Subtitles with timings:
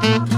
[0.00, 0.37] Thank you.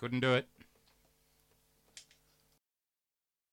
[0.00, 0.46] Couldn't do it.